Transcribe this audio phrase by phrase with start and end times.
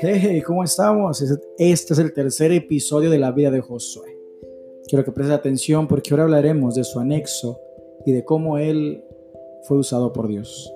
[0.00, 1.20] Hey, ¿cómo estamos?
[1.58, 4.16] Este es el tercer episodio de la vida de Josué.
[4.86, 7.58] Quiero que prestes atención porque ahora hablaremos de su anexo
[8.06, 9.02] y de cómo él
[9.64, 10.72] fue usado por Dios.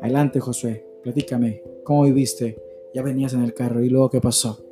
[0.00, 2.56] Adelante, Josué, platícame, ¿cómo viviste?
[2.94, 4.64] Ya venías en el carro y luego qué pasó.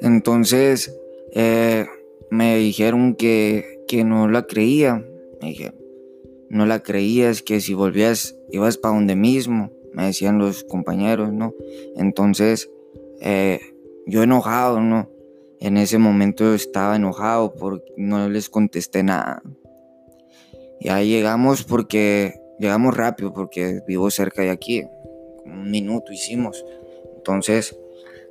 [0.00, 0.98] Entonces,
[1.30, 1.86] eh,
[2.30, 5.06] me dijeron que, que no la creía.
[5.40, 5.76] Me dijeron,
[6.48, 11.54] no la creías, que si volvías ibas para donde mismo, me decían los compañeros, ¿no?
[11.96, 12.68] Entonces,
[13.20, 13.60] eh,
[14.06, 15.08] yo enojado, ¿no?
[15.60, 19.42] En ese momento estaba enojado porque no les contesté nada.
[20.80, 24.84] Ya llegamos porque llegamos rápido porque vivo cerca de aquí.
[25.44, 26.64] Un minuto hicimos.
[27.16, 27.76] Entonces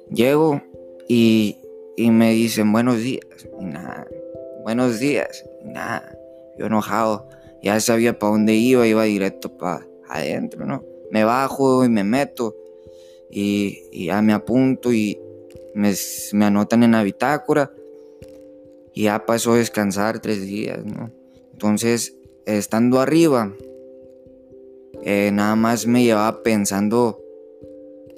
[0.10, 0.62] llego
[1.08, 1.58] y,
[1.98, 3.26] y me dicen buenos días.
[3.60, 4.08] Y nada.
[4.64, 5.44] Buenos días.
[5.66, 6.18] Y nada.
[6.58, 7.28] Yo enojado.
[7.62, 8.88] Ya sabía para dónde iba.
[8.88, 10.84] Iba directo para adentro, ¿no?
[11.12, 12.56] Me bajo y me meto
[13.30, 15.20] y, ya me apunto y
[15.74, 15.94] me,
[16.46, 17.72] anotan en la bitácora
[18.94, 21.12] y ya pasó a descansar tres días, ¿no?
[21.52, 23.54] Entonces, estando arriba,
[25.04, 27.22] eh, nada más me llevaba pensando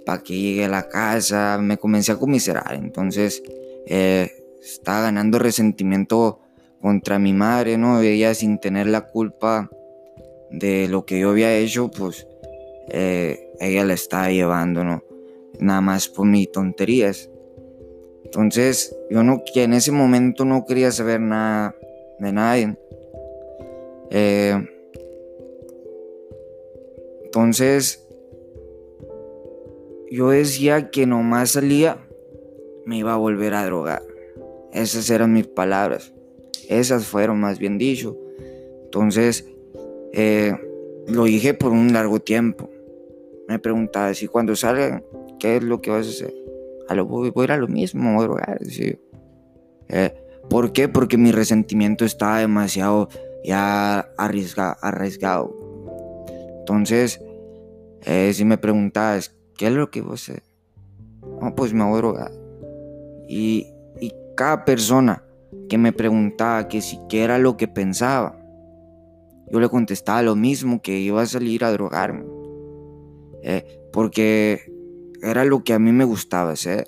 [0.05, 3.43] para que llegue a la casa, me comencé a comiserar, entonces
[3.85, 6.39] eh, estaba ganando resentimiento
[6.81, 8.01] contra mi madre, ¿no?
[8.01, 9.69] Ella sin tener la culpa
[10.51, 12.27] de lo que yo había hecho, pues
[12.89, 15.03] eh, ella la estaba llevando, ¿no?
[15.59, 17.29] Nada más por mis tonterías.
[18.23, 21.75] Entonces, yo no, que en ese momento no quería saber nada
[22.19, 22.77] de nadie.
[24.11, 24.55] Eh,
[27.25, 28.07] entonces,
[30.11, 31.97] yo decía que nomás salía,
[32.85, 34.01] me iba a volver a drogar.
[34.71, 36.13] Esas eran mis palabras.
[36.67, 38.17] Esas fueron más bien dicho.
[38.83, 39.47] Entonces,
[40.13, 40.53] eh,
[41.07, 42.69] lo dije por un largo tiempo
[43.49, 45.01] me preguntaba si cuando salga,
[45.39, 46.33] ¿qué es lo que vas a hacer?
[46.87, 48.59] A lo, voy, a ir a lo mismo, a drogar,
[49.89, 50.13] eh,
[50.49, 50.87] ¿Por qué?
[50.87, 53.09] Porque mi resentimiento estaba demasiado
[53.43, 55.55] ya arriesgado.
[56.59, 57.21] Entonces,
[58.05, 60.43] eh, si me preguntabas, ¿qué es lo que vas a hacer?
[61.41, 62.31] No, pues me voy a drogar.
[63.27, 63.67] Y,
[63.99, 65.23] y cada persona
[65.67, 68.39] que me preguntaba que si qué era lo que pensaba,
[69.51, 72.25] yo le contestaba lo mismo, que iba a salir a drogarme.
[73.43, 74.61] Eh, porque
[75.21, 76.87] era lo que a mí me gustaba hacer.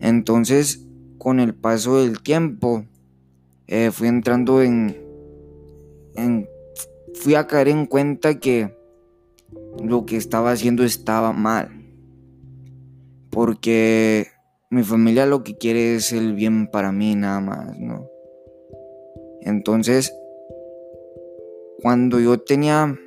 [0.00, 0.86] Entonces,
[1.18, 2.84] con el paso del tiempo,
[3.66, 4.96] eh, fui entrando en,
[6.14, 6.48] en,
[7.14, 8.76] fui a caer en cuenta que
[9.82, 11.70] lo que estaba haciendo estaba mal.
[13.30, 14.28] Porque
[14.70, 18.06] mi familia lo que quiere es el bien para mí nada más, ¿no?
[19.40, 20.14] Entonces,
[21.82, 22.98] cuando yo tenía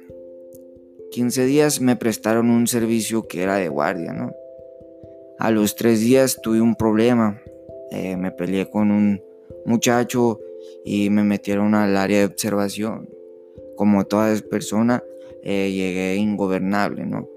[1.11, 4.33] 15 días me prestaron un servicio que era de guardia, ¿no?
[5.39, 7.41] A los 3 días tuve un problema.
[7.91, 9.21] Eh, me peleé con un
[9.65, 10.39] muchacho
[10.83, 13.09] y me metieron al área de observación.
[13.75, 15.03] Como toda persona,
[15.43, 17.27] eh, llegué ingobernable, ¿no?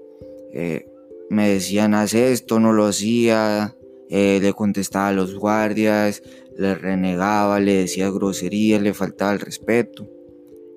[0.53, 0.87] Eh,
[1.29, 3.77] me decían, haz esto, no lo hacía,
[4.09, 6.21] le contestaba a los guardias,
[6.57, 10.09] le renegaba, le decía groserías, le faltaba el respeto.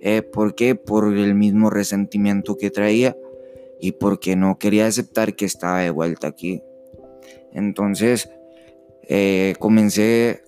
[0.07, 0.75] Eh, ¿Por qué?
[0.75, 3.17] Por el mismo resentimiento que traía
[3.81, 6.63] y porque no quería aceptar que estaba de vuelta aquí.
[7.55, 8.29] Entonces
[9.09, 10.43] eh, comencé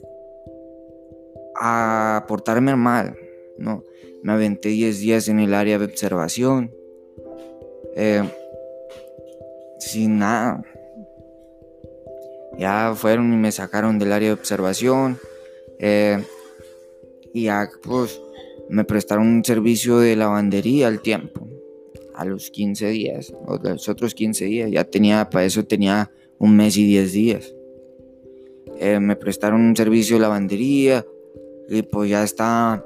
[1.59, 3.17] a portarme mal,
[3.57, 3.83] ¿no?
[4.23, 6.71] Me aventé 10 días en el área de observación,
[7.95, 8.31] eh,
[9.79, 10.63] sin nada.
[12.59, 15.19] Ya fueron y me sacaron del área de observación.
[17.33, 18.21] y ya, pues,
[18.69, 21.49] me prestaron un servicio de lavandería al tiempo,
[22.15, 26.57] a los 15 días, o los otros 15 días, ya tenía, para eso tenía un
[26.57, 27.55] mes y 10 días.
[28.79, 31.07] Eh, me prestaron un servicio de lavandería
[31.69, 32.85] y pues ya estaba,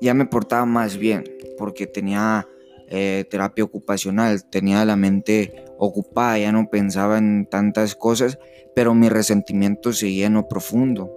[0.00, 1.24] ya me portaba más bien,
[1.58, 2.46] porque tenía
[2.88, 8.38] eh, terapia ocupacional, tenía la mente ocupada, ya no pensaba en tantas cosas,
[8.74, 11.10] pero mi resentimiento seguía en lo profundo.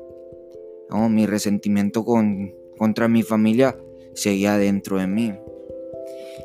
[0.90, 1.10] ¿no?
[1.10, 3.78] Mi resentimiento con, contra mi familia
[4.14, 5.34] seguía dentro de mí.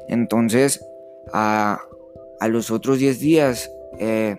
[0.08, 0.84] Entonces,
[1.32, 1.80] a,
[2.48, 4.36] los otros 10 días eh,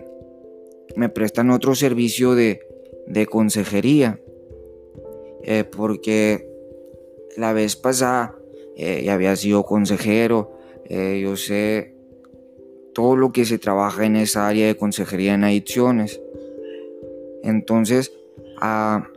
[0.96, 2.60] me prestan otro servicio de,
[3.28, 4.20] consejería.
[5.42, 6.46] Eh, porque
[7.36, 8.36] la vez pasada
[8.76, 10.52] eh, ya había sido consejero,
[10.88, 11.94] yo sé
[12.92, 16.20] todo lo que se trabaja en esa área de consejería en adicciones.
[17.44, 18.12] Entonces,
[18.60, 19.08] a,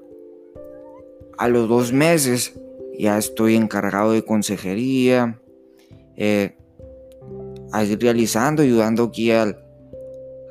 [1.37, 2.53] a los dos meses
[2.97, 5.39] ya estoy encargado de consejería,
[6.15, 6.55] eh,
[7.99, 9.55] realizando, ayudando aquí a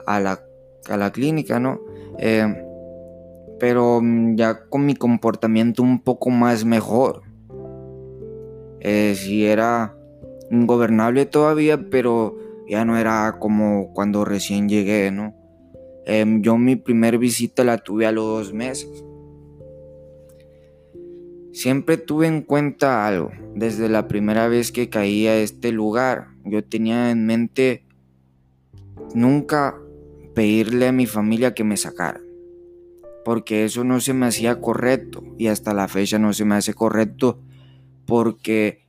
[0.06, 0.43] la
[0.88, 1.81] a la clínica, ¿no?
[2.19, 2.46] Eh,
[3.58, 7.23] pero mm, ya con mi comportamiento un poco más mejor.
[8.81, 9.96] Eh, si era
[10.50, 12.37] ingobernable todavía, pero
[12.69, 15.34] ya no era como cuando recién llegué, ¿no?
[16.05, 19.05] Em, yo mi primer visita la tuve a los dos meses.
[21.52, 23.31] Siempre tuve en cuenta algo.
[23.54, 27.84] Desde la primera vez que caí a este lugar, yo tenía en mente
[29.14, 29.78] nunca
[30.34, 32.20] pedirle a mi familia que me sacara.
[33.25, 35.22] Porque eso no se me hacía correcto.
[35.38, 37.38] Y hasta la fecha no se me hace correcto.
[38.06, 38.87] Porque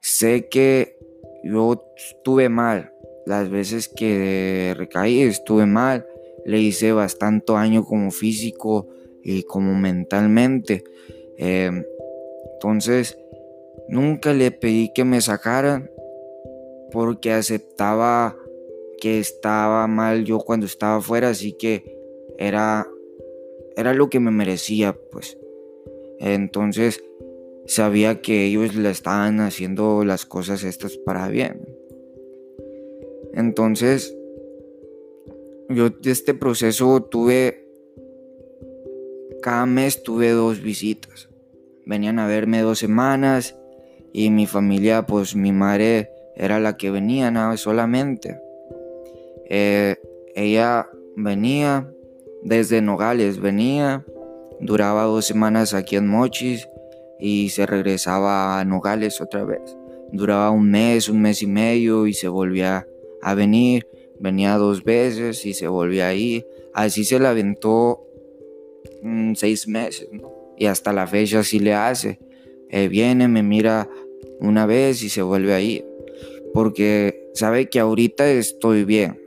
[0.00, 0.98] sé que
[1.42, 2.92] yo estuve mal.
[3.24, 6.06] Las veces que recaí estuve mal.
[6.44, 8.88] Le hice bastante daño como físico
[9.24, 10.84] y como mentalmente.
[11.38, 11.84] Em,
[12.62, 13.18] entonces,
[13.88, 15.90] nunca le pedí que me sacaran
[16.92, 18.36] porque aceptaba
[19.00, 21.98] que estaba mal yo cuando estaba afuera, así que
[22.38, 22.86] era
[23.76, 25.36] era lo que me merecía, pues.
[26.20, 27.02] Entonces,
[27.66, 31.66] sabía que ellos le estaban haciendo las cosas estas para bien.
[33.34, 34.16] Entonces,
[35.68, 37.66] yo de este proceso tuve,
[39.42, 41.31] cada mes tuve dos visitas.
[41.84, 43.56] Venían a verme dos semanas
[44.12, 48.40] y mi familia, pues mi madre era la que venía nada solamente.
[49.48, 49.96] Eh,
[50.34, 51.90] ella venía
[52.42, 54.04] desde Nogales, venía,
[54.60, 56.68] duraba dos semanas aquí en Mochis
[57.18, 59.76] y se regresaba a Nogales otra vez.
[60.12, 62.86] Duraba un mes, un mes y medio y se volvía
[63.22, 63.88] a venir.
[64.20, 66.46] Venía dos veces y se volvía a ir.
[66.74, 68.06] Así se la aventó
[69.02, 70.08] mm, seis meses
[70.56, 72.18] y hasta la fecha así le hace.
[72.70, 73.88] Eh, viene, me mira
[74.40, 75.84] una vez y se vuelve a ir.
[76.54, 79.20] Porque sabe que ahorita estoy bien.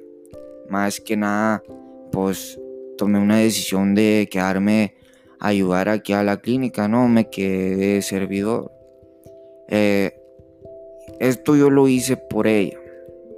[0.69, 1.63] Más que nada,
[2.12, 2.60] pues
[2.98, 4.95] tomé una decisión de quedarme
[5.39, 7.07] a ayudar aquí a la clínica, ¿no?
[7.07, 8.72] Me quedé servidor.
[9.68, 10.12] Eh,
[11.19, 12.80] esto yo lo hice por ella,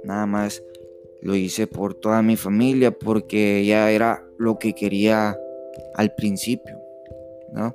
[0.04, 0.62] nada más
[1.20, 5.36] lo hice por toda mi familia porque ella era lo que quería
[5.94, 6.77] al principio,
[7.52, 7.74] ¿no?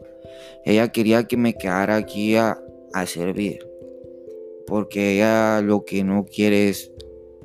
[0.66, 2.60] Ella quería que me quedara aquí a,
[3.08, 3.68] servir,
[4.68, 6.92] porque ella lo que no quiere es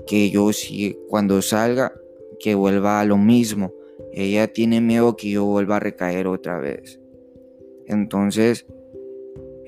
[0.06, 1.94] que yo si cuando salga
[2.38, 3.72] que vuelva a lo mismo
[4.12, 7.00] ella tiene miedo que yo vuelva a recaer otra vez.
[7.86, 8.66] Entonces,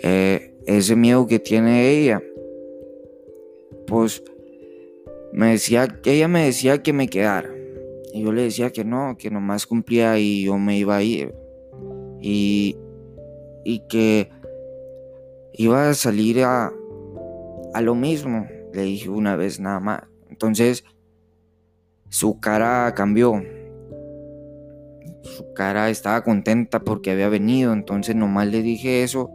[0.02, 2.22] eh, ese miedo que tiene ella,
[3.86, 4.22] pues
[5.32, 7.54] me decía, ella me decía que me quedara.
[8.12, 11.32] Y yo le decía que no, que nomás cumplía y yo me iba a ir.
[12.20, 12.76] Y,
[13.64, 14.30] y que
[15.54, 16.72] iba a salir a,
[17.74, 20.02] a lo mismo, le dije una vez nada más.
[20.28, 20.84] Entonces,
[22.08, 23.40] su cara cambió
[25.22, 29.30] su cara estaba contenta porque había venido, entonces nomás le dije eso,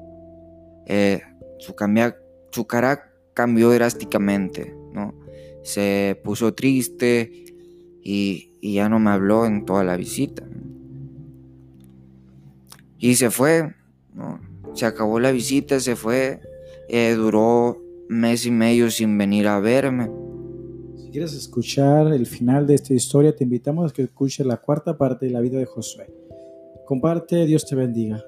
[0.85, 1.21] eh,
[1.59, 5.13] su, cara cambió drásticamente, ¿no?
[5.63, 7.31] Se puso triste
[8.01, 10.43] y, ya no me habló en toda la visita.
[13.05, 13.75] Y se fue,
[14.73, 16.39] Se acabó la visita, se fue,
[16.89, 20.09] eh, duró mes y medio sin venir a verme
[21.15, 25.25] quieres escuchar el final de esta historia, te invitamos a que escuches la cuarta parte
[25.25, 26.13] de la vida de Josué.
[26.85, 28.21] Comparte, Dios te bendiga.